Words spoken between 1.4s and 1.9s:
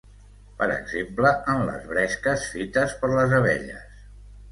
en les